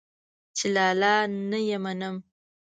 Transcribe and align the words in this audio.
چې 0.57 0.65
لالا 0.75 1.15
نه 1.49 1.59
يې 1.67 1.77
منم. 1.83 2.15